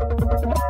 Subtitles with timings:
[0.00, 0.67] Thank you.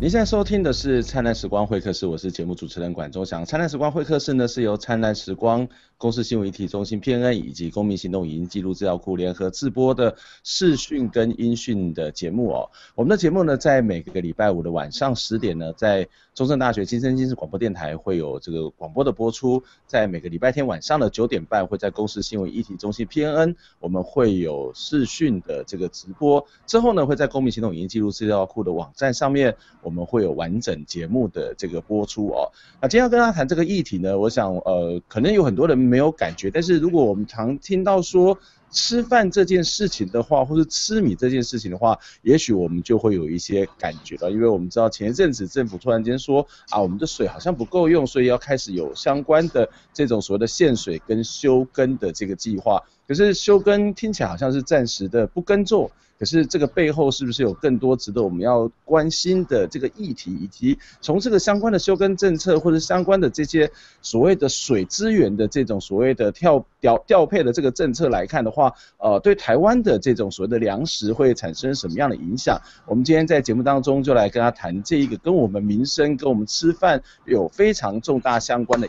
[0.00, 3.44] 您现在收听的是灿烂时光会客室，我是节目主持人管中祥。
[3.44, 5.66] 灿烂时光会客室呢，是由灿烂时光
[5.96, 12.70] 公司新闻议题中心 PNN 以及公民行动影音记录资料库联合制播的视讯跟音讯的节目哦。
[12.94, 26.46] 我们的节目呢，在每个礼拜五的晚上十点呢，在中正大学金声金视广播电台会有这个广播的播出；在每个礼拜天晚上的九点半，会在公司新闻议题中心 PNN 我们会有视讯的这个直播。
[26.68, 29.56] 之后呢，会在公民行动影音记录资料库的网站上面。
[29.88, 32.52] 我们会有完整节目的这个播出哦。
[32.78, 38.38] 那今天要跟大家谈这个议题呢，我想呃，可能有很多人没有感觉，但是如果我们常听到说
[38.70, 52.82] 吃饭这件事情的话，或是吃米这件事情的话，也许我们就会有一些感觉了，因为我们知道前一阵子政府突然间说啊，我们的水好像不够用，所以要开始有相关的这种所谓的限水跟休耕的这个计划。
[53.08, 55.90] 可是休耕听起来好像是暂时的不耕作。
[56.18, 63.70] 可是这个背后是不是有更多值得我们要关心的这个议题，以及从这个相关的休耕政策或者相关的这些
[64.02, 72.60] 所谓的水资源的这种所谓的调调调配的这个政策来看的话，呃，对台湾的这种所谓的粮食会产生什么样的影响？
[72.84, 78.88] 我们今天在节目当中就来跟他谈这一个跟我们民生、跟我们吃饭有非常重大相关的。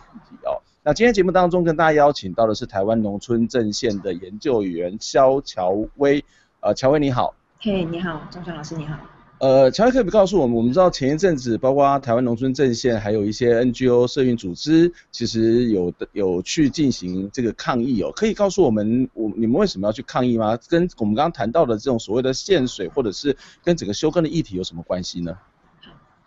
[0.81, 6.23] 那今天节目当中跟大家邀请到的是台湾农村阵线的研究员肖乔威。
[6.61, 7.35] 呃，乔威你好。
[7.59, 8.97] 嘿，你好，中祥老师你好。
[9.39, 18.09] 呃，乔威可以告诉我们，我们知道前一阵子，包括台湾农村阵线，还有一些 NGO 社运组织，其实有的有去进行这个抗议哦。
[18.15, 20.57] 可以告诉我们，我你们为什么要去抗议吗？
[20.69, 25.37] 跟我们刚刚谈到的这种所谓的限水，或者是跟整个休耕的议题有什么关系呢？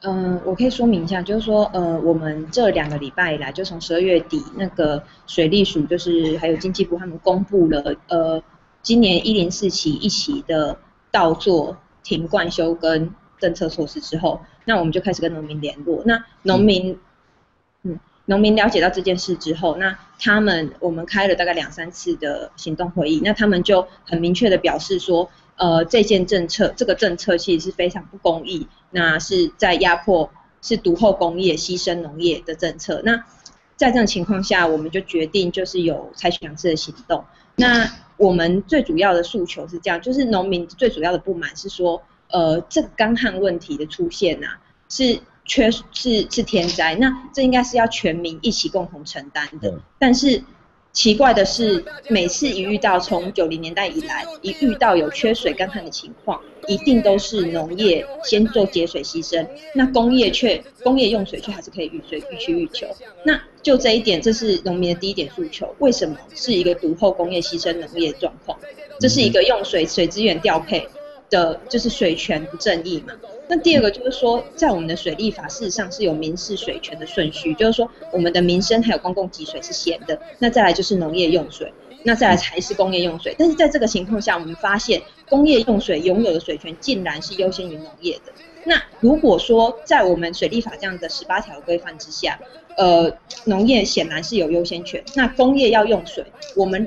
[0.03, 8.43] 好，嗯、呃，我可以说明一下，就是说，呃，我们这两个礼拜以来，就从十二月底那个水利署，就是还有经济部他们公布了，呃。
[8.85, 10.77] 今年一零四期一期的
[11.13, 16.03] 稻作停灌休耕政策措施之后，那我们就开始跟农民联络。
[16.05, 16.99] 那农民，
[17.85, 25.31] 嗯，农民了解到这件事之后，那他们我们开了大概两三次的行动会议，那他们就很明确的表示说，
[25.63, 30.29] 呃，这件政策这个政策其实是非常不公义，那是在压迫，
[30.61, 33.01] 是独后工业牺牲农业的政策。
[33.05, 33.25] 那
[33.77, 37.25] 在这种情况下，我们就决定就是有采取两次的行动。
[37.55, 42.03] 那我们最主要的诉求是这样，就是农民最主要的不满是说，
[42.33, 44.59] 呃，这个干旱问题的出现呐、啊，
[44.89, 50.43] 是缺是是天灾，那这应该是要全民一起共同承担的，但是。
[50.93, 56.39] 奇怪的是，每次一遇到从九零年代以来，一遇到有缺水干旱的情况，
[56.69, 62.87] 一定都是农业先做节水牺牲，那工业却工业用水却还是可以予水予取予求。
[63.25, 65.75] 那就这一点，这是农民的第一点诉求。
[65.79, 68.59] 为什么是一个独后工业牺牲农业状况？
[69.01, 70.87] 这是一个用水水资源调配
[71.31, 73.15] 的，就是水权不正义嘛。
[73.55, 81.71] 那第二个就是说，在我们的水利法事实上是有民事水权的顺序，就是说我们的民生还有公共给水是先的，那再来就是农业用水，
[82.03, 83.37] 那再来才是工业用水。
[83.39, 88.33] 但是在这个情况下，我们发现工业用水拥有的水权竟然是优先于农业的。
[88.65, 92.41] 那如果说在我们水利法这样的十八条规范之下，
[92.79, 93.15] 呃，
[93.45, 96.25] 农业显然是有优先权，那工业要用水，
[96.57, 96.87] 我们认